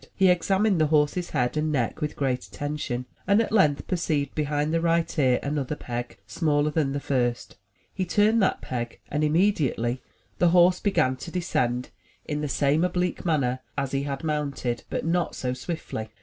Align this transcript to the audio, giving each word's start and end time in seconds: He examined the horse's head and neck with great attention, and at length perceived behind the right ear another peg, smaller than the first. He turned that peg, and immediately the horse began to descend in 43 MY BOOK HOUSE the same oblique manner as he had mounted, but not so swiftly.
He 0.15 0.29
examined 0.29 0.81
the 0.81 0.87
horse's 0.87 1.29
head 1.29 1.55
and 1.57 1.71
neck 1.71 2.01
with 2.01 2.15
great 2.15 2.43
attention, 2.45 3.05
and 3.27 3.39
at 3.39 3.51
length 3.51 3.85
perceived 3.85 4.33
behind 4.33 4.73
the 4.73 4.81
right 4.81 5.19
ear 5.19 5.39
another 5.43 5.75
peg, 5.75 6.17
smaller 6.25 6.71
than 6.71 6.91
the 6.93 6.99
first. 6.99 7.55
He 7.93 8.03
turned 8.03 8.41
that 8.41 8.61
peg, 8.61 8.99
and 9.11 9.23
immediately 9.23 10.01
the 10.39 10.49
horse 10.49 10.79
began 10.79 11.17
to 11.17 11.29
descend 11.29 11.91
in 12.25 12.37
43 12.39 12.39
MY 12.39 12.41
BOOK 12.41 12.41
HOUSE 12.41 12.41
the 12.51 12.57
same 12.57 12.83
oblique 12.83 13.25
manner 13.27 13.59
as 13.77 13.91
he 13.91 14.01
had 14.01 14.23
mounted, 14.23 14.85
but 14.89 15.05
not 15.05 15.35
so 15.35 15.53
swiftly. 15.53 16.09